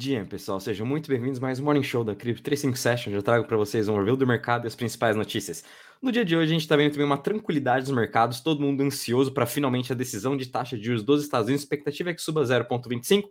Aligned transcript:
dia, 0.00 0.24
pessoal. 0.24 0.58
Sejam 0.58 0.86
muito 0.86 1.10
bem-vindos 1.10 1.38
mais 1.38 1.60
um 1.60 1.64
Morning 1.64 1.82
Show 1.82 2.02
da 2.02 2.14
Crypto 2.14 2.42
35 2.42 2.78
Session. 2.78 3.12
Já 3.12 3.20
trago 3.20 3.46
para 3.46 3.54
vocês 3.58 3.86
um 3.86 3.98
review 3.98 4.16
do 4.16 4.26
mercado 4.26 4.64
e 4.64 4.66
as 4.66 4.74
principais 4.74 5.14
notícias. 5.14 5.62
No 6.00 6.10
dia 6.10 6.24
de 6.24 6.34
hoje, 6.34 6.50
a 6.50 6.54
gente 6.54 6.62
está 6.62 6.74
vendo 6.74 6.92
também 6.92 7.04
uma 7.04 7.18
tranquilidade 7.18 7.84
nos 7.86 7.94
mercados, 7.94 8.40
todo 8.40 8.62
mundo 8.62 8.82
ansioso 8.82 9.30
para 9.30 9.44
finalmente 9.44 9.92
a 9.92 9.94
decisão 9.94 10.38
de 10.38 10.46
taxa 10.46 10.78
de 10.78 10.84
juros 10.84 11.02
dos 11.02 11.22
Estados 11.22 11.48
Unidos. 11.48 11.64
Expectativa 11.64 12.08
é 12.08 12.14
que 12.14 12.22
suba 12.22 12.42
0,25. 12.42 13.24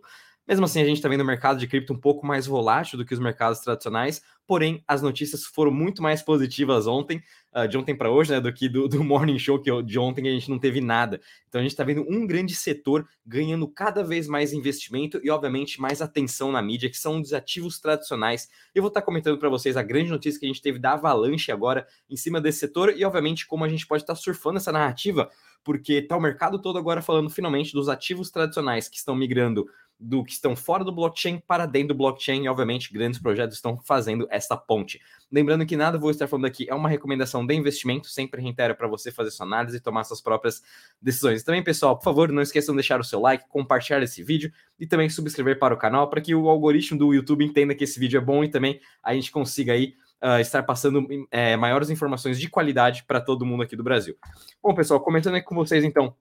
Mesmo 0.46 0.64
assim, 0.64 0.80
a 0.80 0.84
gente 0.84 0.96
está 0.96 1.08
vendo 1.08 1.20
o 1.20 1.24
mercado 1.24 1.58
de 1.58 1.66
cripto 1.66 1.92
um 1.92 1.98
pouco 1.98 2.26
mais 2.26 2.46
volátil 2.46 2.98
do 2.98 3.04
que 3.04 3.14
os 3.14 3.20
mercados 3.20 3.60
tradicionais, 3.60 4.20
porém, 4.50 4.82
as 4.88 5.00
notícias 5.00 5.44
foram 5.44 5.70
muito 5.70 6.02
mais 6.02 6.22
positivas 6.22 6.88
ontem, 6.88 7.22
uh, 7.54 7.68
de 7.68 7.78
ontem 7.78 7.94
para 7.94 8.10
hoje, 8.10 8.32
né, 8.32 8.40
do 8.40 8.52
que 8.52 8.68
do, 8.68 8.88
do 8.88 8.98
Morning 9.04 9.38
Show, 9.38 9.60
que 9.60 9.70
de 9.82 9.96
ontem 9.96 10.26
a 10.28 10.32
gente 10.32 10.50
não 10.50 10.58
teve 10.58 10.80
nada. 10.80 11.20
Então, 11.48 11.60
a 11.60 11.62
gente 11.62 11.70
está 11.70 11.84
vendo 11.84 12.04
um 12.08 12.26
grande 12.26 12.52
setor 12.56 13.06
ganhando 13.24 13.68
cada 13.68 14.02
vez 14.02 14.26
mais 14.26 14.52
investimento 14.52 15.20
e, 15.22 15.30
obviamente, 15.30 15.80
mais 15.80 16.02
atenção 16.02 16.50
na 16.50 16.60
mídia, 16.60 16.90
que 16.90 16.98
são 16.98 17.20
os 17.20 17.32
ativos 17.32 17.78
tradicionais. 17.78 18.48
Eu 18.74 18.82
vou 18.82 18.88
estar 18.88 19.02
tá 19.02 19.06
comentando 19.06 19.38
para 19.38 19.48
vocês 19.48 19.76
a 19.76 19.84
grande 19.84 20.10
notícia 20.10 20.40
que 20.40 20.46
a 20.46 20.48
gente 20.48 20.60
teve 20.62 20.80
da 20.80 20.94
Avalanche 20.94 21.52
agora 21.52 21.86
em 22.08 22.16
cima 22.16 22.40
desse 22.40 22.58
setor 22.58 22.92
e, 22.96 23.04
obviamente, 23.04 23.46
como 23.46 23.64
a 23.64 23.68
gente 23.68 23.86
pode 23.86 24.02
estar 24.02 24.14
tá 24.14 24.20
surfando 24.20 24.56
essa 24.56 24.72
narrativa, 24.72 25.30
porque 25.64 25.94
está 25.94 26.16
o 26.16 26.20
mercado 26.20 26.60
todo 26.60 26.78
agora 26.78 27.02
falando 27.02 27.30
finalmente 27.30 27.72
dos 27.72 27.88
ativos 27.88 28.30
tradicionais 28.30 28.88
que 28.88 28.96
estão 28.96 29.14
migrando 29.14 29.66
do 30.00 30.24
que 30.24 30.32
estão 30.32 30.56
fora 30.56 30.82
do 30.82 30.90
blockchain 30.90 31.38
para 31.46 31.66
dentro 31.66 31.88
do 31.88 31.94
blockchain, 31.94 32.44
e 32.44 32.48
obviamente 32.48 32.90
grandes 32.90 33.20
projetos 33.20 33.56
estão 33.56 33.78
fazendo 33.84 34.26
essa 34.30 34.56
ponte. 34.56 34.98
Lembrando 35.30 35.66
que 35.66 35.76
nada 35.76 35.98
vou 35.98 36.10
estar 36.10 36.26
falando 36.26 36.46
aqui 36.46 36.66
é 36.70 36.74
uma 36.74 36.88
recomendação 36.88 37.46
de 37.46 37.54
investimento, 37.54 38.08
sempre 38.08 38.40
reitero 38.40 38.74
para 38.74 38.88
você 38.88 39.12
fazer 39.12 39.30
sua 39.30 39.44
análise 39.44 39.76
e 39.76 39.80
tomar 39.80 40.04
suas 40.04 40.22
próprias 40.22 40.62
decisões. 41.02 41.42
Também, 41.42 41.62
pessoal, 41.62 41.98
por 41.98 42.04
favor, 42.04 42.32
não 42.32 42.40
esqueçam 42.40 42.74
de 42.74 42.78
deixar 42.78 42.98
o 42.98 43.04
seu 43.04 43.20
like, 43.20 43.44
compartilhar 43.50 44.02
esse 44.02 44.22
vídeo 44.22 44.50
e 44.78 44.86
também 44.86 45.10
subscrever 45.10 45.58
para 45.58 45.74
o 45.74 45.76
canal 45.76 46.08
para 46.08 46.22
que 46.22 46.34
o 46.34 46.48
algoritmo 46.48 46.98
do 46.98 47.12
YouTube 47.12 47.44
entenda 47.44 47.74
que 47.74 47.84
esse 47.84 48.00
vídeo 48.00 48.16
é 48.16 48.24
bom 48.24 48.42
e 48.42 48.48
também 48.48 48.80
a 49.02 49.12
gente 49.12 49.30
consiga 49.30 49.74
aí 49.74 49.94
Uh, 50.22 50.38
estar 50.38 50.62
passando 50.62 51.06
é, 51.30 51.56
maiores 51.56 51.88
informações 51.88 52.38
de 52.38 52.48
qualidade 52.48 53.04
para 53.04 53.22
todo 53.22 53.46
mundo 53.46 53.62
aqui 53.62 53.74
do 53.74 53.82
Brasil. 53.82 54.16
Bom, 54.62 54.74
pessoal, 54.74 55.00
comentando 55.00 55.36
aqui 55.36 55.46
com 55.46 55.54
vocês 55.54 55.82
então 55.82 56.14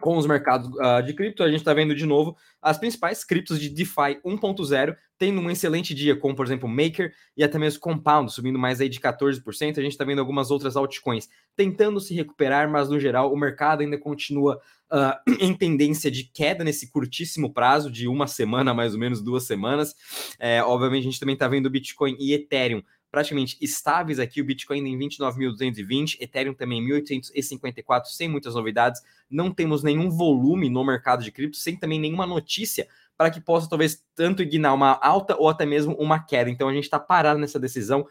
com 0.00 0.16
os 0.16 0.26
mercados 0.26 0.68
uh, 0.68 1.02
de 1.04 1.14
cripto, 1.14 1.42
a 1.42 1.48
gente 1.48 1.60
está 1.60 1.72
vendo 1.72 1.94
de 1.94 2.04
novo 2.04 2.36
as 2.60 2.76
principais 2.76 3.24
criptos 3.24 3.58
de 3.60 3.68
DeFi 3.68 4.20
1.0 4.24 4.96
tendo 5.16 5.40
um 5.40 5.50
excelente 5.50 5.94
dia, 5.94 6.16
como 6.16 6.34
por 6.34 6.44
exemplo 6.44 6.68
Maker 6.68 7.14
e 7.36 7.44
até 7.44 7.58
mesmo 7.58 7.80
Compound, 7.80 8.32
subindo 8.32 8.58
mais 8.58 8.80
aí 8.80 8.88
de 8.88 9.00
14%. 9.00 9.78
A 9.78 9.82
gente 9.82 9.92
está 9.92 10.04
vendo 10.04 10.18
algumas 10.18 10.50
outras 10.50 10.76
altcoins 10.76 11.28
tentando 11.56 12.00
se 12.00 12.14
recuperar, 12.14 12.68
mas 12.68 12.90
no 12.90 12.98
geral 12.98 13.32
o 13.32 13.36
mercado 13.36 13.80
ainda 13.80 13.96
continua 13.96 14.60
uh, 14.92 15.32
em 15.40 15.54
tendência 15.54 16.10
de 16.10 16.24
queda 16.24 16.64
nesse 16.64 16.90
curtíssimo 16.90 17.52
prazo 17.52 17.90
de 17.90 18.08
uma 18.08 18.26
semana, 18.26 18.74
mais 18.74 18.92
ou 18.94 19.00
menos 19.00 19.22
duas 19.22 19.44
semanas. 19.44 19.94
É, 20.38 20.62
obviamente 20.62 21.02
a 21.02 21.10
gente 21.10 21.20
também 21.20 21.34
está 21.34 21.46
vendo 21.46 21.70
Bitcoin 21.70 22.16
e 22.18 22.34
Ethereum 22.34 22.82
praticamente 23.14 23.56
estáveis 23.60 24.18
aqui, 24.18 24.40
o 24.40 24.44
Bitcoin 24.44 24.80
em 24.80 24.98
29.220, 24.98 26.16
Ethereum 26.20 26.52
também 26.52 26.80
em 26.80 26.88
1.854, 26.88 28.06
sem 28.06 28.28
muitas 28.28 28.56
novidades, 28.56 29.00
não 29.30 29.52
temos 29.52 29.84
nenhum 29.84 30.10
volume 30.10 30.68
no 30.68 30.84
mercado 30.84 31.22
de 31.22 31.30
cripto, 31.30 31.56
sem 31.56 31.76
também 31.76 32.00
nenhuma 32.00 32.26
notícia 32.26 32.88
para 33.16 33.30
que 33.30 33.40
possa 33.40 33.68
talvez 33.68 34.04
tanto 34.16 34.42
ignar 34.42 34.74
uma 34.74 34.98
alta 35.00 35.36
ou 35.36 35.48
até 35.48 35.64
mesmo 35.64 35.94
uma 35.94 36.18
queda. 36.18 36.50
Então 36.50 36.68
a 36.68 36.74
gente 36.74 36.82
está 36.82 36.98
parado 36.98 37.38
nessa 37.38 37.60
decisão, 37.60 38.04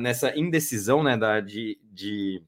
nessa 0.00 0.38
indecisão 0.38 1.02
né, 1.02 1.16
da, 1.16 1.40
de, 1.40 1.76
de 1.82 2.40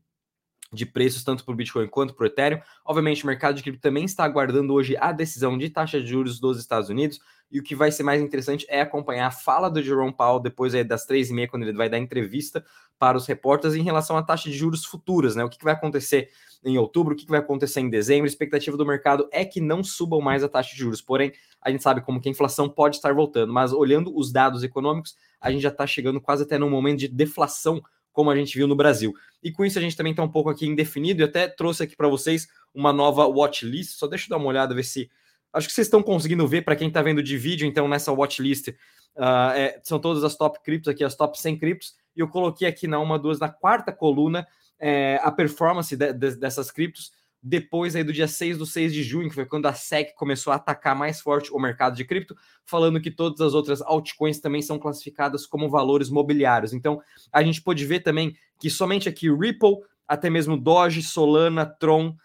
de 0.73 0.85
preços 0.85 1.25
tanto 1.25 1.45
para 1.45 1.53
o 1.53 1.57
Bitcoin 1.57 1.89
quanto 1.89 2.15
para 2.15 2.25
o 2.25 2.27
Ethereum. 2.27 2.61
Obviamente, 2.85 3.25
o 3.25 3.27
mercado 3.27 3.57
de 3.57 3.63
cripto 3.63 3.81
também 3.81 4.05
está 4.05 4.25
aguardando 4.25 4.75
hoje 4.75 4.97
a 4.99 5.13
decisão 5.13 5.57
de 5.57 5.71
taxa 5.71 6.01
de 6.01 6.07
juros 6.07 6.39
dos 6.39 6.59
Estados 6.59 6.91
Unidos. 6.91 7.19
E 7.51 7.59
o 7.59 7.63
que 7.63 7.75
vai 7.75 7.91
ser 7.91 8.03
mais 8.03 8.21
interessante 8.21 8.67
é 8.69 8.81
acompanhar 8.81 9.27
a 9.27 9.31
fala 9.31 9.71
do 9.71 9.83
Jerome 9.83 10.13
Powell 10.13 10.41
depois 10.41 10.73
das 10.87 11.07
três 11.07 11.31
e 11.31 11.35
meia, 11.35 11.49
quando 11.49 11.63
ele 11.63 11.73
vai 11.73 11.89
dar 11.89 11.99
entrevista 11.99 12.65
para 12.99 13.17
os 13.17 13.27
repórteres 13.27 13.77
em 13.77 13.83
relação 13.83 14.17
à 14.17 14.23
taxa 14.23 14.51
de 14.51 14.57
juros 14.57 14.85
futuras, 14.85 15.35
né? 15.35 15.45
O 15.45 15.49
que 15.49 15.63
vai 15.63 15.73
acontecer 15.73 16.31
em 16.65 16.77
outubro, 16.77 17.15
o 17.15 17.17
que 17.17 17.27
vai 17.27 17.39
acontecer 17.39 17.81
em 17.81 17.89
dezembro. 17.89 18.25
A 18.25 18.29
expectativa 18.29 18.77
do 18.77 18.85
mercado 18.85 19.29
é 19.33 19.45
que 19.45 19.61
não 19.61 19.83
subam 19.83 20.21
mais 20.21 20.43
a 20.43 20.49
taxa 20.49 20.73
de 20.73 20.79
juros. 20.79 21.01
Porém, 21.01 21.33
a 21.63 21.71
gente 21.71 21.83
sabe 21.83 22.01
como 22.01 22.21
que 22.21 22.29
a 22.29 22.33
inflação 22.33 22.69
pode 22.69 22.97
estar 22.97 23.15
voltando, 23.15 23.53
mas 23.53 23.73
olhando 23.73 24.17
os 24.17 24.33
dados 24.33 24.63
econômicos, 24.63 25.17
a 25.41 25.51
gente 25.51 25.63
já 25.63 25.69
está 25.69 25.87
chegando 25.87 26.21
quase 26.21 26.43
até 26.43 26.59
num 26.59 26.71
momento 26.71 26.99
de 26.99 27.09
deflação 27.09 27.81
como 28.13 28.31
a 28.31 28.37
gente 28.37 28.57
viu 28.57 28.67
no 28.67 28.75
Brasil. 28.75 29.15
E 29.43 29.53
com 29.53 29.65
isso 29.65 29.79
a 29.79 29.83
gente 29.83 29.97
também 29.97 30.11
está 30.11 30.23
um 30.23 30.29
pouco 30.29 30.51
aqui 30.51 30.67
indefinido 30.67 31.23
e 31.23 31.25
até 31.25 31.47
trouxe 31.47 31.85
aqui 31.85 31.95
para 31.95 32.09
vocês 32.09 32.49
uma 32.75 32.93
nova 32.93 33.27
watchlist. 33.27 33.97
Só 33.97 34.09
deixa 34.09 34.27
eu 34.27 34.31
dar 34.31 34.37
uma 34.39 34.49
olhada, 34.49 34.75
ver 34.75 34.85
se. 34.85 35.09
Acho 35.53 35.67
que 35.67 35.73
vocês 35.73 35.87
estão 35.87 36.03
conseguindo 36.03 36.47
ver 36.47 36.63
para 36.63 36.77
quem 36.77 36.89
está 36.89 37.03
vendo 37.03 37.23
de 37.23 37.37
vídeo, 37.37 37.67
então 37.67 37.89
nessa 37.89 38.13
watchlist 38.13 38.69
uh, 38.69 39.53
é, 39.55 39.81
são 39.83 39.99
todas 39.99 40.23
as 40.25 40.37
top 40.37 40.59
criptos 40.63 40.89
aqui, 40.89 41.03
as 41.03 41.15
top 41.15 41.41
100 41.41 41.59
criptos, 41.59 41.95
e 42.15 42.21
eu 42.21 42.29
coloquei 42.29 42.69
aqui 42.69 42.87
na 42.87 42.99
uma, 42.99 43.19
duas, 43.19 43.39
na 43.39 43.49
quarta 43.49 43.93
coluna 43.93 44.47
é, 44.79 45.19
a 45.23 45.31
performance 45.31 45.97
de, 45.97 46.13
de, 46.13 46.37
dessas 46.37 46.71
criptos 46.71 47.13
depois 47.43 47.95
aí 47.95 48.03
do 48.03 48.13
dia 48.13 48.27
6 48.27 48.59
do 48.59 48.67
6 48.67 48.93
de 48.93 49.03
junho, 49.03 49.29
que 49.29 49.35
foi 49.35 49.47
quando 49.47 49.67
a 49.67 49.73
SEC 49.73 50.15
começou 50.15 50.53
a 50.53 50.57
atacar 50.57 50.97
mais 50.97 51.21
forte 51.21 51.53
o 51.53 51.59
mercado 51.59 51.97
de 51.97 52.05
cripto, 52.05 52.37
falando 52.65 53.01
que 53.01 53.11
todas 53.11 53.41
as 53.41 53.55
outras 53.55 53.81
altcoins 53.81 54.41
também 54.41 54.61
são 54.61 54.79
classificadas 54.79 55.47
como 55.47 55.71
valores 55.71 56.11
mobiliários. 56.11 56.73
Então, 56.73 57.01
a 57.33 57.43
gente 57.43 57.63
pôde 57.63 57.85
ver 57.87 58.01
também 58.01 58.37
que 58.59 58.69
somente 58.69 59.09
aqui 59.09 59.31
Ripple, 59.33 59.79
até 60.07 60.29
mesmo 60.29 60.57
Doge, 60.57 61.03
Solana, 61.03 61.65
Tron, 61.65 62.17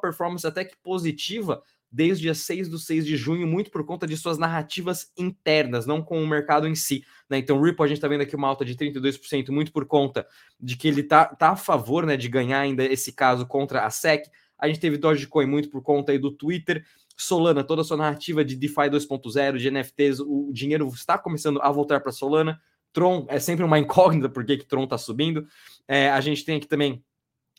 performance 0.00 0.46
até 0.46 0.64
que 0.64 0.76
positiva 0.76 1.62
desde 1.90 2.22
dia 2.22 2.34
6 2.34 2.68
do 2.68 2.78
6 2.78 3.06
de 3.06 3.16
junho, 3.16 3.46
muito 3.46 3.70
por 3.70 3.84
conta 3.84 4.06
de 4.06 4.16
suas 4.16 4.38
narrativas 4.38 5.10
internas, 5.16 5.86
não 5.86 6.02
com 6.02 6.22
o 6.22 6.26
mercado 6.26 6.66
em 6.66 6.74
si. 6.74 7.04
Né? 7.28 7.38
Então, 7.38 7.58
o 7.58 7.64
Ripple, 7.64 7.84
a 7.84 7.88
gente 7.88 7.98
está 7.98 8.08
vendo 8.08 8.20
aqui 8.20 8.36
uma 8.36 8.48
alta 8.48 8.64
de 8.64 8.74
32%, 8.74 9.50
muito 9.50 9.72
por 9.72 9.86
conta 9.86 10.26
de 10.60 10.76
que 10.76 10.88
ele 10.88 11.00
está 11.00 11.24
tá 11.24 11.50
a 11.50 11.56
favor 11.56 12.04
né, 12.04 12.16
de 12.16 12.28
ganhar 12.28 12.60
ainda 12.60 12.84
esse 12.84 13.12
caso 13.12 13.46
contra 13.46 13.86
a 13.86 13.90
SEC. 13.90 14.28
A 14.58 14.68
gente 14.68 14.80
teve 14.80 14.98
Dogecoin 14.98 15.46
muito 15.46 15.70
por 15.70 15.82
conta 15.82 16.12
aí 16.12 16.18
do 16.18 16.30
Twitter. 16.30 16.84
Solana, 17.16 17.64
toda 17.64 17.80
a 17.80 17.84
sua 17.84 17.96
narrativa 17.96 18.44
de 18.44 18.56
DeFi 18.56 18.90
2.0, 18.90 19.56
de 19.56 19.70
NFTs, 19.70 20.20
o 20.20 20.50
dinheiro 20.52 20.86
está 20.88 21.16
começando 21.16 21.62
a 21.62 21.70
voltar 21.70 22.00
para 22.00 22.12
Solana. 22.12 22.60
Tron 22.92 23.26
é 23.28 23.38
sempre 23.38 23.64
uma 23.64 23.78
incógnita 23.78 24.28
porque 24.28 24.56
que 24.56 24.66
Tron 24.66 24.84
está 24.84 24.98
subindo. 24.98 25.46
É, 25.88 26.10
a 26.10 26.20
gente 26.20 26.44
tem 26.44 26.56
aqui 26.56 26.66
também 26.66 27.02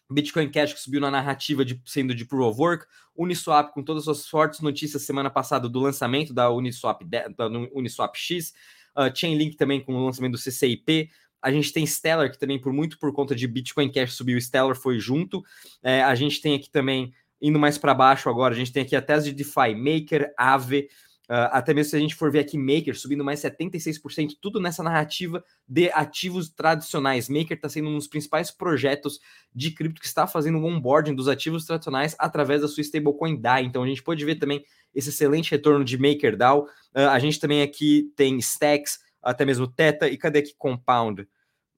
Bitcoin 0.09 0.49
Cash 0.49 0.73
que 0.73 0.79
subiu 0.79 1.01
na 1.01 1.11
narrativa 1.11 1.65
de 1.65 1.81
sendo 1.85 2.15
de 2.15 2.25
Proof 2.25 2.51
of 2.51 2.61
Work, 2.61 2.85
Uniswap 3.15 3.73
com 3.73 3.83
todas 3.83 4.07
as 4.07 4.17
suas 4.17 4.29
fortes 4.29 4.61
notícias 4.61 5.03
semana 5.03 5.29
passada 5.29 5.67
do 5.67 5.79
lançamento 5.79 6.33
da 6.33 6.49
Uniswap, 6.49 7.03
da 7.03 7.47
Uniswap 7.73 8.15
X, 8.15 8.53
uh, 8.95 9.13
Chainlink 9.13 9.57
também 9.57 9.81
com 9.81 9.93
o 9.93 10.05
lançamento 10.05 10.33
do 10.33 10.37
CCIP, 10.37 11.09
a 11.41 11.51
gente 11.51 11.71
tem 11.71 11.85
Stellar, 11.85 12.31
que 12.31 12.37
também 12.37 12.59
por 12.59 12.73
muito 12.73 12.97
por 12.97 13.13
conta 13.13 13.35
de 13.35 13.47
Bitcoin 13.47 13.91
Cash 13.91 14.13
subiu, 14.13 14.39
Stellar 14.39 14.75
foi 14.75 14.99
junto. 14.99 15.43
É, 15.83 16.03
a 16.03 16.15
gente 16.15 16.41
tem 16.41 16.55
aqui 16.55 16.69
também, 16.69 17.13
indo 17.41 17.59
mais 17.59 17.77
para 17.77 17.93
baixo 17.93 18.29
agora, 18.29 18.53
a 18.53 18.57
gente 18.57 18.71
tem 18.71 18.83
aqui 18.83 18.95
a 18.95 19.01
tese 19.01 19.31
de 19.31 19.43
DeFi, 19.43 19.75
Maker, 19.75 20.33
Aave, 20.37 20.89
Uh, 21.29 21.51
até 21.51 21.73
mesmo 21.73 21.89
se 21.89 21.95
a 21.97 21.99
gente 21.99 22.15
for 22.15 22.31
ver 22.31 22.39
aqui 22.39 22.57
Maker 22.57 22.97
subindo 22.97 23.21
mais 23.21 23.41
76%, 23.41 24.37
tudo 24.41 24.61
nessa 24.61 24.81
narrativa 24.81 25.43
de 25.67 25.91
ativos 25.91 26.49
tradicionais. 26.49 27.27
Maker 27.27 27.57
está 27.57 27.67
sendo 27.67 27.89
um 27.89 27.95
dos 27.95 28.07
principais 28.07 28.49
projetos 28.49 29.19
de 29.53 29.71
cripto 29.71 29.99
que 29.99 30.07
está 30.07 30.25
fazendo 30.25 30.57
o 30.57 30.65
onboarding 30.65 31.13
dos 31.13 31.27
ativos 31.27 31.65
tradicionais 31.65 32.15
através 32.17 32.61
da 32.61 32.67
sua 32.67 32.81
stablecoin 32.81 33.39
DAI. 33.39 33.65
Então 33.65 33.83
a 33.83 33.87
gente 33.87 34.01
pode 34.01 34.23
ver 34.23 34.35
também 34.35 34.63
esse 34.95 35.09
excelente 35.09 35.51
retorno 35.51 35.83
de 35.83 35.97
MakerDAO. 35.97 36.63
Uh, 36.95 37.09
a 37.11 37.19
gente 37.19 37.39
também 37.41 37.61
aqui 37.61 38.11
tem 38.15 38.37
Stacks, 38.37 38.99
até 39.21 39.43
mesmo 39.43 39.67
Teta, 39.67 40.07
e 40.07 40.17
cadê 40.17 40.39
aqui 40.39 40.53
Compound? 40.57 41.27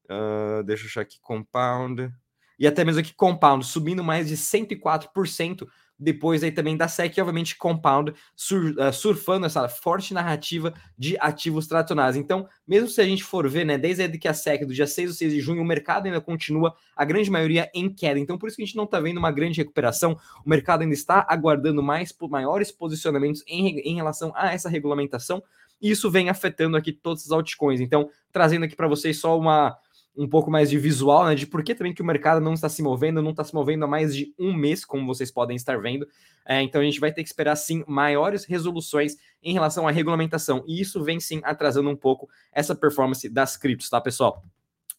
Uh, 0.05 0.63
deixa 0.63 0.83
eu 0.83 0.87
achar 0.87 1.01
aqui 1.01 1.19
Compound. 1.19 2.11
E 2.59 2.67
até 2.67 2.85
mesmo 2.85 2.99
aqui 2.99 3.15
Compound, 3.15 3.65
subindo 3.65 4.03
mais 4.03 4.27
de 4.27 4.37
104% 4.37 5.67
depois 5.99 6.43
aí 6.43 6.51
também 6.51 6.77
da 6.77 6.87
SEC, 6.87 7.17
e 7.17 7.21
obviamente 7.21 7.57
Compound 7.57 8.13
sur, 8.35 8.73
uh, 8.79 8.93
surfando 8.93 9.45
essa 9.45 9.67
forte 9.67 10.13
narrativa 10.13 10.73
de 10.97 11.17
ativos 11.19 11.67
tradicionais. 11.67 12.15
Então, 12.15 12.47
mesmo 12.67 12.87
se 12.87 13.01
a 13.01 13.05
gente 13.05 13.23
for 13.23 13.47
ver, 13.49 13.65
né, 13.65 13.77
desde 13.77 14.17
que 14.17 14.27
a 14.27 14.33
SEC 14.33 14.65
do 14.65 14.73
dia 14.73 14.87
6 14.87 15.09
ou 15.09 15.15
6 15.15 15.33
de 15.33 15.41
junho, 15.41 15.61
o 15.61 15.65
mercado 15.65 16.05
ainda 16.05 16.21
continua, 16.21 16.73
a 16.95 17.03
grande 17.03 17.29
maioria 17.29 17.69
em 17.73 17.93
queda. 17.93 18.19
Então, 18.19 18.37
por 18.37 18.47
isso 18.47 18.55
que 18.55 18.63
a 18.63 18.65
gente 18.65 18.77
não 18.77 18.85
está 18.85 18.99
vendo 18.99 19.17
uma 19.17 19.31
grande 19.31 19.57
recuperação, 19.57 20.17
o 20.45 20.49
mercado 20.49 20.81
ainda 20.81 20.93
está 20.93 21.25
aguardando 21.27 21.83
mais 21.83 22.15
maiores 22.29 22.71
posicionamentos 22.71 23.43
em, 23.47 23.79
em 23.79 23.95
relação 23.95 24.31
a 24.35 24.53
essa 24.53 24.69
regulamentação, 24.69 25.43
e 25.81 25.91
isso 25.91 26.11
vem 26.11 26.29
afetando 26.29 26.77
aqui 26.77 26.91
todas 26.91 27.25
as 27.25 27.31
altcoins. 27.31 27.79
Então, 27.79 28.09
trazendo 28.31 28.65
aqui 28.65 28.75
para 28.75 28.87
vocês 28.87 29.19
só 29.19 29.37
uma 29.37 29.77
um 30.19 30.27
pouco 30.27 30.51
mais 30.51 30.69
de 30.69 30.77
visual, 30.77 31.25
né, 31.25 31.33
de 31.33 31.47
por 31.47 31.63
que 31.63 31.73
também 31.73 31.93
que 31.93 32.01
o 32.01 32.05
mercado 32.05 32.41
não 32.41 32.53
está 32.53 32.67
se 32.67 32.83
movendo, 32.83 33.21
não 33.21 33.31
está 33.31 33.41
se 33.41 33.55
movendo 33.55 33.85
há 33.85 33.87
mais 33.87 34.13
de 34.13 34.33
um 34.37 34.53
mês, 34.53 34.83
como 34.83 35.07
vocês 35.07 35.31
podem 35.31 35.55
estar 35.55 35.79
vendo. 35.81 36.05
É, 36.45 36.61
então 36.61 36.81
a 36.81 36.83
gente 36.83 36.99
vai 36.99 37.09
ter 37.09 37.23
que 37.23 37.29
esperar 37.29 37.55
sim 37.55 37.85
maiores 37.87 38.43
resoluções 38.43 39.15
em 39.41 39.53
relação 39.53 39.87
à 39.87 39.91
regulamentação, 39.91 40.61
e 40.67 40.81
isso 40.81 41.01
vem 41.01 41.21
sim 41.21 41.39
atrasando 41.41 41.89
um 41.89 41.95
pouco 41.95 42.27
essa 42.51 42.75
performance 42.75 43.29
das 43.29 43.55
criptos, 43.55 43.89
tá, 43.89 44.01
pessoal? 44.01 44.43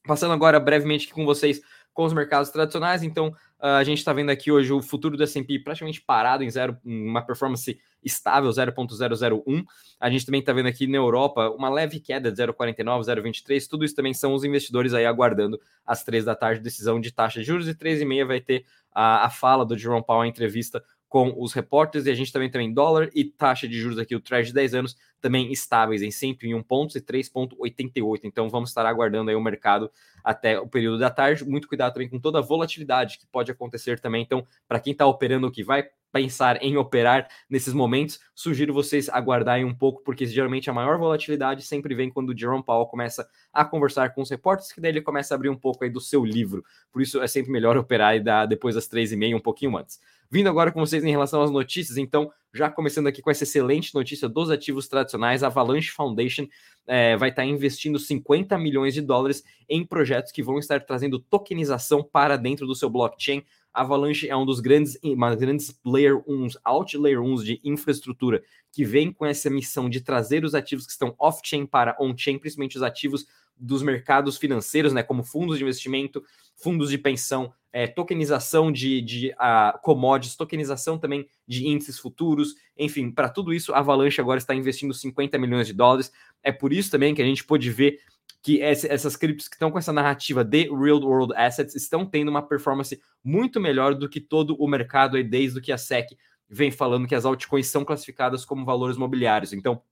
Passando 0.06 0.32
agora 0.32 0.58
brevemente 0.58 1.04
aqui 1.04 1.12
com 1.12 1.26
vocês 1.26 1.60
com 1.92 2.04
os 2.04 2.14
mercados 2.14 2.48
tradicionais, 2.48 3.02
então 3.02 3.34
a 3.60 3.84
gente 3.84 3.98
está 3.98 4.12
vendo 4.12 4.30
aqui 4.30 4.50
hoje 4.50 4.72
o 4.72 4.80
futuro 4.80 5.16
do 5.16 5.22
S&P 5.22 5.58
praticamente 5.58 6.00
parado 6.00 6.42
em 6.42 6.50
zero, 6.50 6.78
uma 6.84 7.22
performance 7.22 7.78
estável, 8.02 8.50
0.001. 8.50 9.64
A 9.98 10.10
gente 10.10 10.24
também 10.24 10.40
está 10.40 10.52
vendo 10.52 10.66
aqui 10.66 10.86
na 10.86 10.96
Europa 10.96 11.50
uma 11.50 11.68
leve 11.68 12.00
queda 12.00 12.32
de 12.32 12.42
0,49, 12.42 13.02
0,23. 13.02 13.68
Tudo 13.68 13.84
isso 13.84 13.94
também 13.94 14.14
são 14.14 14.34
os 14.34 14.44
investidores 14.44 14.94
aí 14.94 15.04
aguardando 15.04 15.60
às 15.84 16.02
três 16.02 16.24
da 16.24 16.34
tarde 16.34 16.60
decisão 16.60 17.00
de 17.00 17.12
taxa 17.12 17.40
de 17.40 17.46
juros 17.46 17.68
e 17.68 17.74
três 17.74 18.00
e 18.00 18.04
meia 18.04 18.24
vai 18.24 18.40
ter 18.40 18.64
a, 18.92 19.26
a 19.26 19.30
fala 19.30 19.64
do 19.64 19.76
Jerome 19.76 20.04
Powell, 20.04 20.24
entrevista 20.24 20.82
com 21.10 21.34
os 21.36 21.52
repórteres, 21.52 22.06
e 22.06 22.10
a 22.10 22.14
gente 22.14 22.32
também 22.32 22.48
tem 22.48 22.72
dólar 22.72 23.10
e 23.12 23.24
taxa 23.24 23.66
de 23.66 23.76
juros 23.76 23.98
aqui, 23.98 24.14
o 24.14 24.20
Treasury 24.20 24.50
de 24.50 24.54
10 24.54 24.74
anos, 24.76 24.96
também 25.20 25.50
estáveis 25.50 26.02
em 26.02 26.10
101 26.10 26.62
pontos 26.62 26.94
e 26.94 27.00
3,88. 27.00 28.20
Então 28.22 28.48
vamos 28.48 28.70
estar 28.70 28.86
aguardando 28.86 29.28
aí 29.28 29.34
o 29.34 29.40
mercado 29.40 29.90
até 30.22 30.60
o 30.60 30.68
período 30.68 31.00
da 31.00 31.10
tarde. 31.10 31.44
Muito 31.44 31.66
cuidado 31.66 31.94
também 31.94 32.08
com 32.08 32.20
toda 32.20 32.38
a 32.38 32.42
volatilidade 32.42 33.18
que 33.18 33.26
pode 33.26 33.50
acontecer 33.50 33.98
também. 33.98 34.22
Então, 34.22 34.46
para 34.68 34.78
quem 34.78 34.92
está 34.92 35.04
operando 35.04 35.48
o 35.48 35.50
que 35.50 35.64
vai 35.64 35.84
pensar 36.12 36.62
em 36.62 36.76
operar 36.76 37.28
nesses 37.48 37.74
momentos, 37.74 38.20
sugiro 38.34 38.72
vocês 38.72 39.08
aguardarem 39.08 39.64
um 39.64 39.74
pouco, 39.74 40.02
porque 40.04 40.26
geralmente 40.26 40.70
a 40.70 40.72
maior 40.72 40.96
volatilidade 40.96 41.62
sempre 41.62 41.94
vem 41.94 42.08
quando 42.08 42.30
o 42.30 42.38
Jerome 42.38 42.64
Powell 42.64 42.86
começa 42.86 43.28
a 43.52 43.64
conversar 43.64 44.14
com 44.14 44.22
os 44.22 44.30
repórteres, 44.30 44.72
que 44.72 44.80
daí 44.80 44.92
ele 44.92 45.02
começa 45.02 45.34
a 45.34 45.36
abrir 45.36 45.48
um 45.48 45.56
pouco 45.56 45.82
aí 45.82 45.90
do 45.90 46.00
seu 46.00 46.24
livro. 46.24 46.64
Por 46.92 47.02
isso 47.02 47.20
é 47.20 47.26
sempre 47.26 47.50
melhor 47.50 47.76
operar 47.76 48.16
e 48.16 48.20
dar 48.20 48.46
depois 48.46 48.76
das 48.76 48.86
três 48.86 49.12
e 49.12 49.16
meia, 49.16 49.36
um 49.36 49.40
pouquinho 49.40 49.76
antes. 49.76 50.00
Vindo 50.32 50.48
agora 50.48 50.70
com 50.70 50.78
vocês 50.78 51.02
em 51.02 51.10
relação 51.10 51.42
às 51.42 51.50
notícias, 51.50 51.98
então, 51.98 52.30
já 52.54 52.70
começando 52.70 53.08
aqui 53.08 53.20
com 53.20 53.32
essa 53.32 53.42
excelente 53.42 53.92
notícia 53.92 54.28
dos 54.28 54.48
ativos 54.48 54.86
tradicionais, 54.86 55.42
a 55.42 55.48
Avalanche 55.48 55.90
Foundation 55.90 56.46
é, 56.86 57.16
vai 57.16 57.30
estar 57.30 57.44
investindo 57.44 57.98
50 57.98 58.56
milhões 58.56 58.94
de 58.94 59.02
dólares 59.02 59.42
em 59.68 59.84
projetos 59.84 60.30
que 60.30 60.40
vão 60.40 60.60
estar 60.60 60.84
trazendo 60.84 61.18
tokenização 61.18 62.04
para 62.04 62.36
dentro 62.36 62.64
do 62.64 62.76
seu 62.76 62.88
blockchain. 62.88 63.42
Avalanche 63.72 64.28
é 64.28 64.36
um 64.36 64.44
dos 64.44 64.60
grandes, 64.60 64.98
uma 65.02 65.34
grandes 65.34 65.78
layer 65.84 66.22
1, 66.26 66.48
alt 66.64 66.94
layer 66.94 67.22
1 67.22 67.34
de 67.36 67.60
infraestrutura 67.64 68.42
que 68.72 68.84
vem 68.84 69.12
com 69.12 69.26
essa 69.26 69.50
missão 69.50 69.88
de 69.88 70.00
trazer 70.00 70.44
os 70.44 70.54
ativos 70.54 70.86
que 70.86 70.92
estão 70.92 71.14
off-chain 71.18 71.66
para 71.66 71.96
on-chain, 72.00 72.38
principalmente 72.38 72.76
os 72.76 72.82
ativos 72.82 73.26
dos 73.56 73.82
mercados 73.82 74.38
financeiros, 74.38 74.92
né, 74.92 75.02
como 75.02 75.22
fundos 75.22 75.58
de 75.58 75.64
investimento, 75.64 76.24
fundos 76.56 76.90
de 76.90 76.96
pensão, 76.96 77.52
é, 77.72 77.86
tokenização 77.86 78.72
de, 78.72 79.00
de 79.00 79.28
uh, 79.32 79.78
commodities, 79.82 80.34
tokenização 80.34 80.98
também 80.98 81.28
de 81.46 81.66
índices 81.66 81.98
futuros, 81.98 82.54
enfim, 82.76 83.10
para 83.10 83.28
tudo 83.28 83.52
isso, 83.52 83.72
a 83.72 83.78
Avalanche 83.78 84.20
agora 84.20 84.38
está 84.38 84.54
investindo 84.54 84.94
50 84.94 85.38
milhões 85.38 85.66
de 85.66 85.72
dólares. 85.72 86.10
É 86.42 86.50
por 86.50 86.72
isso 86.72 86.90
também 86.90 87.14
que 87.14 87.22
a 87.22 87.24
gente 87.24 87.44
pôde 87.44 87.70
ver 87.70 88.00
que 88.42 88.62
essas 88.62 89.16
criptos 89.16 89.48
que 89.48 89.56
estão 89.56 89.70
com 89.70 89.78
essa 89.78 89.92
narrativa 89.92 90.42
de 90.42 90.64
real 90.70 91.00
world 91.00 91.34
assets 91.36 91.74
estão 91.74 92.06
tendo 92.06 92.30
uma 92.30 92.46
performance 92.46 93.00
muito 93.22 93.60
melhor 93.60 93.94
do 93.94 94.08
que 94.08 94.20
todo 94.20 94.56
o 94.58 94.66
mercado 94.66 95.16
aí, 95.16 95.22
desde 95.22 95.60
que 95.60 95.72
a 95.72 95.78
SEC 95.78 96.16
vem 96.48 96.70
falando 96.70 97.06
que 97.06 97.14
as 97.14 97.24
altcoins 97.24 97.68
são 97.68 97.84
classificadas 97.84 98.44
como 98.44 98.64
valores 98.64 98.96
mobiliários. 98.96 99.52
Então, 99.52 99.82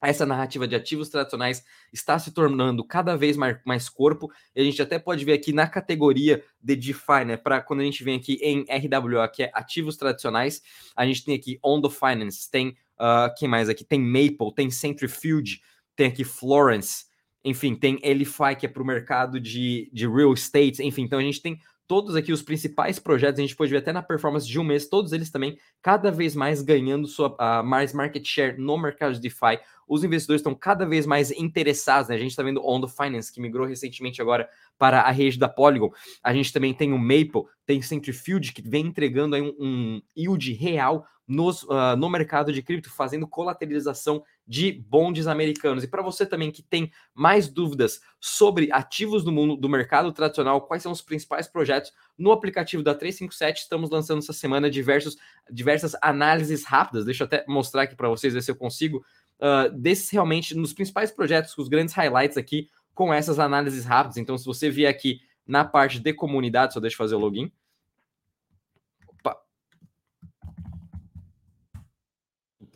essa 0.00 0.26
narrativa 0.26 0.68
de 0.68 0.74
ativos 0.74 1.08
tradicionais 1.08 1.64
está 1.92 2.18
se 2.18 2.30
tornando 2.32 2.84
cada 2.84 3.16
vez 3.16 3.36
mais, 3.36 3.58
mais 3.64 3.88
corpo, 3.88 4.30
e 4.54 4.60
a 4.60 4.64
gente 4.64 4.80
até 4.80 4.98
pode 4.98 5.24
ver 5.24 5.32
aqui 5.32 5.52
na 5.52 5.66
categoria 5.66 6.44
de 6.62 6.76
DeFi, 6.76 7.24
né? 7.26 7.36
Para 7.36 7.60
quando 7.60 7.80
a 7.80 7.84
gente 7.84 8.04
vem 8.04 8.16
aqui 8.16 8.34
em 8.42 8.66
RWA, 8.68 9.26
que 9.28 9.44
é 9.44 9.50
ativos 9.54 9.96
tradicionais, 9.96 10.62
a 10.94 11.06
gente 11.06 11.24
tem 11.24 11.34
aqui 11.34 11.58
On 11.64 11.80
the 11.80 11.88
Finance, 11.88 12.50
tem 12.50 12.76
uh, 13.00 13.34
quem 13.36 13.48
mais 13.48 13.68
aqui? 13.68 13.84
Tem 13.84 13.98
Maple, 13.98 14.54
tem 14.54 14.70
Centrifuge, 14.70 15.60
tem 15.96 16.08
aqui 16.08 16.24
Florence, 16.24 17.05
enfim, 17.46 17.76
tem 17.76 17.98
Elify, 18.02 18.56
que 18.58 18.66
é 18.66 18.68
para 18.68 18.82
o 18.82 18.86
mercado 18.86 19.38
de, 19.38 19.88
de 19.92 20.06
real 20.08 20.34
estate, 20.34 20.82
enfim, 20.82 21.02
então 21.02 21.20
a 21.20 21.22
gente 21.22 21.40
tem 21.40 21.60
todos 21.86 22.16
aqui 22.16 22.32
os 22.32 22.42
principais 22.42 22.98
projetos, 22.98 23.38
a 23.38 23.42
gente 23.42 23.54
pode 23.54 23.70
ver 23.70 23.78
até 23.78 23.92
na 23.92 24.02
performance 24.02 24.46
de 24.46 24.58
um 24.58 24.64
mês, 24.64 24.88
todos 24.88 25.12
eles 25.12 25.30
também 25.30 25.56
cada 25.80 26.10
vez 26.10 26.34
mais 26.34 26.60
ganhando 26.60 27.06
sua, 27.06 27.28
uh, 27.28 27.64
mais 27.64 27.92
market 27.92 28.26
share 28.26 28.60
no 28.60 28.76
mercado 28.76 29.14
de 29.14 29.20
DeFi. 29.20 29.60
Os 29.86 30.02
investidores 30.02 30.40
estão 30.40 30.52
cada 30.52 30.84
vez 30.84 31.06
mais 31.06 31.30
interessados, 31.30 32.08
né? 32.08 32.16
A 32.16 32.18
gente 32.18 32.30
está 32.30 32.42
vendo 32.42 32.66
Ondo 32.66 32.88
Finance, 32.88 33.32
que 33.32 33.40
migrou 33.40 33.64
recentemente 33.64 34.20
agora 34.20 34.48
para 34.76 35.02
a 35.02 35.12
rede 35.12 35.38
da 35.38 35.48
Polygon. 35.48 35.92
A 36.24 36.34
gente 36.34 36.52
também 36.52 36.74
tem 36.74 36.92
o 36.92 36.98
Maple, 36.98 37.44
tem 37.64 37.80
Centrifuge, 37.80 38.52
que 38.52 38.68
vem 38.68 38.86
entregando 38.86 39.36
aí 39.36 39.42
um, 39.42 39.54
um 39.60 40.02
yield 40.16 40.52
real 40.54 41.06
nos, 41.26 41.64
uh, 41.64 41.96
no 41.98 42.08
mercado 42.08 42.52
de 42.52 42.62
cripto, 42.62 42.90
fazendo 42.90 43.26
colateralização 43.26 44.22
de 44.46 44.72
bondes 44.72 45.26
americanos. 45.26 45.82
E 45.82 45.88
para 45.88 46.02
você 46.02 46.24
também 46.24 46.52
que 46.52 46.62
tem 46.62 46.92
mais 47.12 47.48
dúvidas 47.48 48.00
sobre 48.20 48.70
ativos 48.70 49.24
do 49.24 49.32
mundo 49.32 49.56
do 49.56 49.68
mercado 49.68 50.12
tradicional, 50.12 50.60
quais 50.60 50.82
são 50.82 50.92
os 50.92 51.02
principais 51.02 51.48
projetos 51.48 51.92
no 52.16 52.30
aplicativo 52.30 52.82
da 52.82 52.94
357, 52.94 53.62
estamos 53.62 53.90
lançando 53.90 54.18
essa 54.18 54.32
semana 54.32 54.70
diversos, 54.70 55.16
diversas 55.50 55.96
análises 56.00 56.64
rápidas. 56.64 57.04
Deixa 57.04 57.24
eu 57.24 57.26
até 57.26 57.44
mostrar 57.48 57.82
aqui 57.82 57.96
para 57.96 58.08
vocês 58.08 58.32
ver 58.32 58.42
se 58.42 58.50
eu 58.50 58.56
consigo. 58.56 59.04
Uh, 59.38 59.70
desses 59.76 60.08
realmente 60.10 60.54
nos 60.54 60.72
principais 60.72 61.10
projetos, 61.10 61.56
os 61.58 61.68
grandes 61.68 61.94
highlights 61.94 62.38
aqui 62.38 62.70
com 62.94 63.12
essas 63.12 63.38
análises 63.38 63.84
rápidas. 63.84 64.16
Então, 64.16 64.38
se 64.38 64.46
você 64.46 64.70
vier 64.70 64.90
aqui 64.90 65.20
na 65.46 65.64
parte 65.64 66.00
de 66.00 66.14
comunidade, 66.14 66.72
só 66.72 66.80
deixa 66.80 66.94
eu 66.94 66.98
fazer 66.98 67.14
o 67.14 67.18
login. 67.18 67.52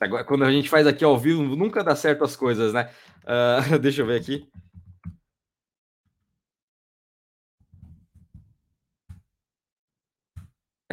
Agora, 0.00 0.24
quando 0.24 0.44
a 0.44 0.50
gente 0.50 0.68
faz 0.68 0.86
aqui 0.86 1.04
ao 1.04 1.18
vivo, 1.18 1.42
nunca 1.42 1.84
dá 1.84 1.94
certo 1.94 2.24
as 2.24 2.34
coisas, 2.34 2.72
né? 2.72 2.90
Uh, 3.24 3.78
deixa 3.78 4.00
eu 4.02 4.06
ver 4.06 4.18
aqui. 4.18 4.48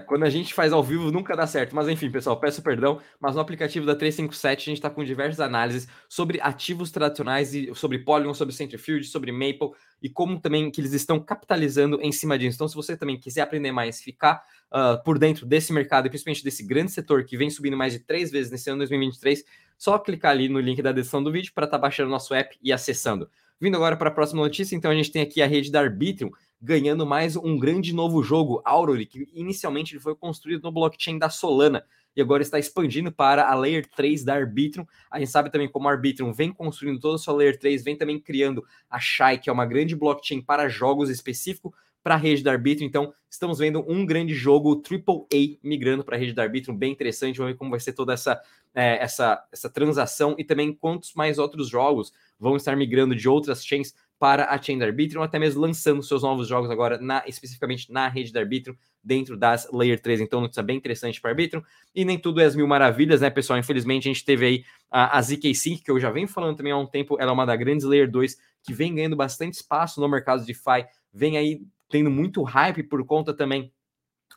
Quando 0.07 0.23
a 0.23 0.29
gente 0.29 0.53
faz 0.53 0.71
ao 0.71 0.81
vivo, 0.81 1.11
nunca 1.11 1.35
dá 1.35 1.45
certo. 1.45 1.75
Mas 1.75 1.87
enfim, 1.89 2.09
pessoal, 2.09 2.39
peço 2.39 2.61
perdão. 2.61 2.99
Mas 3.19 3.35
no 3.35 3.41
aplicativo 3.41 3.85
da 3.85 3.95
357, 3.95 4.61
a 4.61 4.65
gente 4.71 4.77
está 4.77 4.89
com 4.89 5.03
diversas 5.03 5.39
análises 5.39 5.87
sobre 6.07 6.39
ativos 6.41 6.89
tradicionais, 6.89 7.53
e 7.53 7.73
sobre 7.75 7.99
Polygon, 7.99 8.33
sobre 8.33 8.55
Centrifuge, 8.55 9.09
sobre 9.09 9.31
Maple 9.31 9.71
e 10.01 10.09
como 10.09 10.39
também 10.39 10.71
que 10.71 10.79
eles 10.79 10.93
estão 10.93 11.19
capitalizando 11.19 12.01
em 12.01 12.11
cima 12.11 12.37
disso. 12.37 12.55
Então, 12.55 12.67
se 12.67 12.75
você 12.75 12.95
também 12.95 13.19
quiser 13.19 13.41
aprender 13.41 13.71
mais, 13.71 14.01
ficar 14.01 14.43
uh, 14.71 15.03
por 15.03 15.19
dentro 15.19 15.45
desse 15.45 15.73
mercado 15.73 16.07
e 16.07 16.09
principalmente 16.09 16.43
desse 16.43 16.63
grande 16.63 16.91
setor 16.91 17.25
que 17.25 17.35
vem 17.35 17.49
subindo 17.49 17.75
mais 17.75 17.93
de 17.93 17.99
três 17.99 18.31
vezes 18.31 18.51
nesse 18.51 18.69
ano 18.69 18.79
2023, 18.79 19.43
só 19.77 19.99
clicar 19.99 20.31
ali 20.31 20.47
no 20.47 20.59
link 20.59 20.81
da 20.81 20.91
descrição 20.91 21.23
do 21.23 21.31
vídeo 21.31 21.51
para 21.53 21.65
estar 21.65 21.77
tá 21.77 21.81
baixando 21.81 22.09
nosso 22.09 22.33
app 22.33 22.57
e 22.61 22.71
acessando. 22.71 23.29
Vindo 23.59 23.75
agora 23.75 23.97
para 23.97 24.09
a 24.09 24.13
próxima 24.13 24.41
notícia, 24.41 24.75
então 24.75 24.91
a 24.91 24.95
gente 24.95 25.11
tem 25.11 25.21
aqui 25.21 25.41
a 25.41 25.47
rede 25.47 25.71
da 25.71 25.79
Arbitrum 25.79 26.29
ganhando 26.61 27.05
mais 27.05 27.35
um 27.35 27.57
grande 27.57 27.93
novo 27.93 28.23
jogo, 28.23 28.61
Aurori, 28.65 29.05
que 29.05 29.27
inicialmente 29.33 29.93
ele 29.93 30.01
foi 30.01 30.15
construído 30.15 30.63
no 30.63 30.71
blockchain 30.71 31.17
da 31.17 31.29
Solana 31.29 31.85
e 32.15 32.21
agora 32.21 32.41
está 32.41 32.57
expandindo 32.57 33.11
para 33.11 33.47
a 33.47 33.53
Layer 33.53 33.87
3 33.95 34.23
da 34.23 34.33
Arbitrum. 34.33 34.85
A 35.11 35.19
gente 35.19 35.29
sabe 35.29 35.51
também 35.51 35.69
como 35.69 35.87
a 35.87 35.91
Arbitrum 35.91 36.33
vem 36.33 36.51
construindo 36.51 36.99
toda 36.99 37.15
a 37.15 37.19
sua 37.19 37.35
Layer 37.35 37.59
3, 37.59 37.83
vem 37.83 37.95
também 37.95 38.19
criando 38.19 38.65
a 38.89 38.99
Shai, 38.99 39.37
que 39.37 39.49
é 39.51 39.53
uma 39.53 39.67
grande 39.67 39.95
blockchain 39.95 40.41
para 40.41 40.67
jogos 40.67 41.11
específico 41.11 41.73
para 42.07 42.15
a 42.15 42.17
rede 42.17 42.41
da 42.41 42.53
Arbitrum. 42.53 42.85
Então, 42.85 43.13
estamos 43.29 43.59
vendo 43.59 43.83
um 43.87 44.05
grande 44.05 44.33
jogo 44.33 44.81
AAA 44.81 45.57
migrando 45.61 46.03
para 46.03 46.15
a 46.15 46.19
rede 46.19 46.33
da 46.33 46.41
Arbitrum, 46.41 46.75
bem 46.75 46.91
interessante. 46.91 47.37
Vamos 47.37 47.51
ver 47.51 47.57
como 47.57 47.69
vai 47.69 47.79
ser 47.79 47.93
toda 47.93 48.13
essa, 48.13 48.41
é, 48.73 48.97
essa, 49.03 49.45
essa 49.51 49.69
transação 49.69 50.33
e 50.37 50.43
também 50.43 50.73
quantos 50.73 51.13
mais 51.13 51.37
outros 51.37 51.69
jogos 51.69 52.11
vão 52.39 52.55
estar 52.55 52.75
migrando 52.75 53.15
de 53.15 53.27
outras 53.27 53.63
chains 53.63 53.93
para 54.19 54.45
a 54.45 54.61
chain 54.61 54.77
da 54.77 54.85
Arbitrum, 54.85 55.21
até 55.21 55.37
mesmo 55.37 55.61
lançando 55.61 56.01
seus 56.01 56.23
novos 56.23 56.47
jogos 56.47 56.69
agora, 56.71 56.97
na, 56.97 57.23
especificamente 57.27 57.91
na 57.91 58.07
rede 58.07 58.33
da 58.33 58.39
Arbitrum, 58.39 58.75
dentro 59.03 59.37
das 59.37 59.69
Layer 59.71 60.01
3. 60.01 60.21
Então, 60.21 60.41
notícia 60.41 60.63
bem 60.63 60.77
interessante 60.77 61.21
para 61.21 61.31
Arbitrum. 61.31 61.61
E 61.93 62.03
nem 62.03 62.17
tudo 62.17 62.41
é 62.41 62.45
as 62.45 62.55
mil 62.55 62.67
maravilhas, 62.67 63.21
né, 63.21 63.29
pessoal? 63.29 63.59
Infelizmente, 63.59 64.09
a 64.09 64.13
gente 64.13 64.25
teve 64.25 64.45
aí 64.45 64.65
a, 64.89 65.17
a 65.17 65.21
ZK-Sync, 65.21 65.83
que 65.83 65.91
eu 65.91 65.99
já 65.99 66.09
venho 66.09 66.27
falando 66.27 66.57
também 66.57 66.71
há 66.71 66.77
um 66.77 66.87
tempo, 66.87 67.17
ela 67.19 67.31
é 67.31 67.33
uma 67.33 67.45
das 67.45 67.59
grandes 67.59 67.85
Layer 67.85 68.09
2, 68.09 68.37
que 68.63 68.73
vem 68.73 68.95
ganhando 68.95 69.15
bastante 69.15 69.53
espaço 69.53 70.01
no 70.01 70.09
mercado 70.09 70.41
de 70.41 70.47
DeFi, 70.47 70.85
vem 71.13 71.37
aí 71.37 71.61
tendo 71.89 72.09
muito 72.09 72.43
hype 72.43 72.83
por 72.83 73.05
conta 73.05 73.33
também 73.33 73.71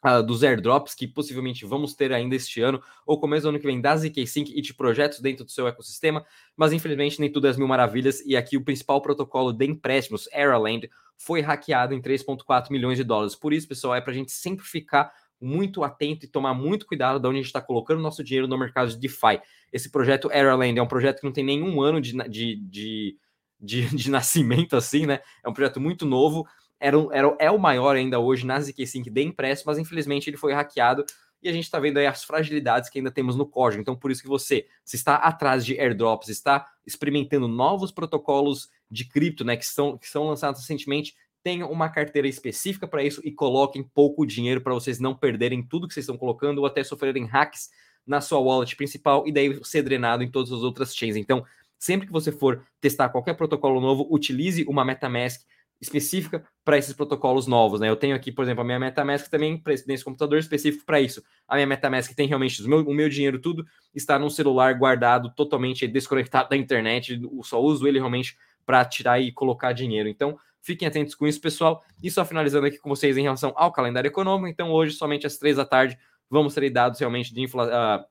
Uh, 0.02 0.22
dos 0.22 0.42
airdrops 0.42 0.94
que 0.94 1.06
possivelmente 1.06 1.66
vamos 1.66 1.94
ter 1.94 2.10
ainda 2.10 2.34
este 2.34 2.62
ano, 2.62 2.82
ou 3.04 3.20
começo 3.20 3.42
do 3.42 3.50
ano 3.50 3.58
que 3.58 3.66
vem 3.66 3.82
da 3.82 3.94
ZK 3.94 4.26
Sync 4.26 4.50
e 4.50 4.62
de 4.62 4.72
projetos 4.72 5.20
dentro 5.20 5.44
do 5.44 5.50
seu 5.50 5.68
ecossistema, 5.68 6.24
mas 6.56 6.72
infelizmente 6.72 7.20
nem 7.20 7.30
tudo 7.30 7.46
é 7.46 7.50
as 7.50 7.58
mil 7.58 7.68
maravilhas, 7.68 8.24
e 8.24 8.34
aqui 8.34 8.56
o 8.56 8.64
principal 8.64 9.02
protocolo 9.02 9.52
de 9.52 9.66
empréstimos, 9.66 10.26
Eraland, 10.32 10.88
foi 11.18 11.42
hackeado 11.42 11.92
em 11.92 12.00
3,4 12.00 12.70
milhões 12.70 12.96
de 12.96 13.04
dólares. 13.04 13.36
Por 13.36 13.52
isso, 13.52 13.68
pessoal, 13.68 13.94
é 13.94 14.00
para 14.00 14.10
a 14.10 14.14
gente 14.14 14.32
sempre 14.32 14.64
ficar 14.64 15.12
muito 15.40 15.82
atento 15.82 16.24
e 16.24 16.28
tomar 16.28 16.54
muito 16.54 16.86
cuidado 16.86 17.18
de 17.18 17.26
onde 17.26 17.36
a 17.36 17.40
gente 17.40 17.46
está 17.46 17.60
colocando 17.60 18.00
nosso 18.00 18.22
dinheiro 18.22 18.46
no 18.46 18.58
mercado 18.58 18.90
de 18.90 18.98
DeFi. 18.98 19.40
Esse 19.72 19.90
projeto 19.90 20.30
Eraland 20.30 20.78
é 20.78 20.82
um 20.82 20.86
projeto 20.86 21.20
que 21.20 21.24
não 21.24 21.32
tem 21.32 21.44
nenhum 21.44 21.80
ano 21.80 22.00
de, 22.00 22.12
de, 22.28 22.56
de, 22.56 23.16
de, 23.58 23.86
de 23.96 24.10
nascimento, 24.10 24.76
assim, 24.76 25.06
né? 25.06 25.20
É 25.44 25.48
um 25.48 25.52
projeto 25.52 25.80
muito 25.80 26.04
novo, 26.04 26.46
era, 26.80 26.96
era, 27.12 27.36
é 27.38 27.50
o 27.50 27.58
maior 27.58 27.94
ainda 27.94 28.18
hoje 28.18 28.46
na 28.46 28.58
ZK-Sync 28.58 29.10
de 29.10 29.22
empréstimo, 29.22 29.70
mas 29.70 29.78
infelizmente 29.78 30.30
ele 30.30 30.36
foi 30.36 30.52
hackeado 30.52 31.04
e 31.42 31.48
a 31.48 31.52
gente 31.52 31.64
está 31.64 31.78
vendo 31.78 31.98
aí 31.98 32.06
as 32.06 32.24
fragilidades 32.24 32.90
que 32.90 32.98
ainda 32.98 33.10
temos 33.10 33.36
no 33.36 33.46
código. 33.46 33.80
Então, 33.80 33.96
por 33.96 34.10
isso 34.10 34.22
que 34.22 34.28
você, 34.28 34.66
se 34.84 34.96
está 34.96 35.16
atrás 35.16 35.64
de 35.64 35.78
airdrops, 35.78 36.28
está 36.28 36.66
experimentando 36.86 37.48
novos 37.48 37.90
protocolos 37.90 38.68
de 38.90 39.06
cripto, 39.06 39.44
né, 39.44 39.56
que, 39.56 39.64
são, 39.64 39.96
que 39.96 40.08
são 40.08 40.24
lançados 40.24 40.60
recentemente, 40.60 41.14
tenham 41.42 41.70
uma 41.70 41.88
carteira 41.88 42.28
específica 42.28 42.86
para 42.86 43.02
isso 43.02 43.20
e 43.24 43.32
coloquem 43.32 43.82
pouco 43.82 44.26
dinheiro 44.26 44.60
para 44.60 44.74
vocês 44.74 44.98
não 44.98 45.14
perderem 45.14 45.62
tudo 45.62 45.88
que 45.88 45.94
vocês 45.94 46.04
estão 46.04 46.18
colocando 46.18 46.58
ou 46.58 46.66
até 46.66 46.84
sofrerem 46.84 47.24
hacks 47.24 47.70
na 48.06 48.20
sua 48.20 48.38
wallet 48.38 48.76
principal 48.76 49.26
e 49.26 49.32
daí 49.32 49.58
ser 49.64 49.82
drenado 49.82 50.22
em 50.22 50.30
todas 50.30 50.52
as 50.52 50.60
outras 50.62 50.94
chains. 50.94 51.16
Então, 51.16 51.44
sempre 51.78 52.06
que 52.06 52.12
você 52.12 52.30
for 52.30 52.62
testar 52.80 53.08
qualquer 53.08 53.34
protocolo 53.34 53.80
novo, 53.80 54.06
utilize 54.10 54.64
uma 54.64 54.84
MetaMask 54.84 55.40
específica 55.80 56.44
para 56.64 56.76
esses 56.76 56.92
protocolos 56.92 57.46
novos, 57.46 57.80
né? 57.80 57.88
Eu 57.88 57.96
tenho 57.96 58.14
aqui, 58.14 58.30
por 58.30 58.44
exemplo, 58.44 58.60
a 58.60 58.64
minha 58.64 58.78
MetaMask 58.78 59.28
também 59.28 59.62
nesse 59.86 60.04
computador 60.04 60.38
específico 60.38 60.84
para 60.84 61.00
isso. 61.00 61.22
A 61.48 61.54
minha 61.54 61.66
MetaMask 61.66 62.14
tem 62.14 62.28
realmente 62.28 62.62
o 62.62 62.68
meu, 62.68 62.80
o 62.80 62.94
meu 62.94 63.08
dinheiro 63.08 63.40
tudo 63.40 63.64
está 63.94 64.18
num 64.18 64.28
celular 64.28 64.74
guardado 64.74 65.32
totalmente 65.34 65.86
desconectado 65.88 66.50
da 66.50 66.56
internet. 66.56 67.18
Eu 67.22 67.42
só 67.42 67.60
uso 67.60 67.88
ele 67.88 67.98
realmente 67.98 68.36
para 68.66 68.84
tirar 68.84 69.20
e 69.20 69.32
colocar 69.32 69.72
dinheiro. 69.72 70.08
Então, 70.08 70.38
fiquem 70.60 70.86
atentos 70.86 71.14
com 71.14 71.26
isso, 71.26 71.40
pessoal. 71.40 71.82
E 72.02 72.10
só 72.10 72.24
finalizando 72.24 72.66
aqui 72.66 72.78
com 72.78 72.90
vocês 72.90 73.16
em 73.16 73.22
relação 73.22 73.52
ao 73.56 73.72
calendário 73.72 74.08
econômico. 74.08 74.48
Então, 74.48 74.70
hoje, 74.70 74.94
somente 74.94 75.26
às 75.26 75.38
três 75.38 75.56
da 75.56 75.64
tarde, 75.64 75.98
vamos 76.28 76.54
ter 76.54 76.68
dados 76.70 77.00
realmente 77.00 77.32
de 77.32 77.40
inflação. 77.40 77.74
Uh, 77.74 78.04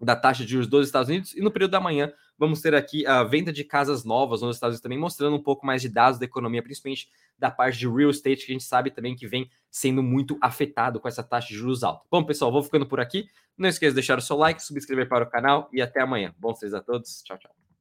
da 0.00 0.14
taxa 0.14 0.44
de 0.44 0.50
juros 0.50 0.66
dos 0.66 0.86
Estados 0.86 1.08
Unidos 1.08 1.34
e 1.34 1.40
no 1.40 1.50
período 1.50 1.70
da 1.70 1.80
manhã 1.80 2.12
vamos 2.38 2.60
ter 2.60 2.74
aqui 2.74 3.06
a 3.06 3.22
venda 3.24 3.52
de 3.52 3.64
casas 3.64 4.04
novas 4.04 4.42
nos 4.42 4.56
Estados 4.56 4.74
Unidos 4.74 4.82
também 4.82 4.98
mostrando 4.98 5.36
um 5.36 5.42
pouco 5.42 5.66
mais 5.66 5.82
de 5.82 5.88
dados 5.88 6.18
da 6.18 6.24
economia, 6.24 6.62
principalmente 6.62 7.08
da 7.38 7.50
parte 7.50 7.78
de 7.78 7.88
real 7.88 8.10
estate 8.10 8.46
que 8.46 8.52
a 8.52 8.54
gente 8.54 8.64
sabe 8.64 8.90
também 8.90 9.14
que 9.14 9.26
vem 9.26 9.50
sendo 9.70 10.02
muito 10.02 10.38
afetado 10.40 11.00
com 11.00 11.08
essa 11.08 11.22
taxa 11.22 11.48
de 11.48 11.54
juros 11.54 11.82
alta. 11.82 12.04
Bom, 12.10 12.24
pessoal, 12.24 12.50
vou 12.50 12.62
ficando 12.62 12.86
por 12.86 13.00
aqui. 13.00 13.28
Não 13.56 13.68
esqueça 13.68 13.92
de 13.92 13.96
deixar 13.96 14.18
o 14.18 14.22
seu 14.22 14.36
like, 14.36 14.62
subscrever 14.62 15.08
para 15.08 15.24
o 15.24 15.30
canal 15.30 15.68
e 15.72 15.80
até 15.80 16.00
amanhã. 16.00 16.34
Bons 16.38 16.58
dias 16.58 16.74
a 16.74 16.80
todos. 16.80 17.22
Tchau, 17.22 17.38
tchau. 17.38 17.65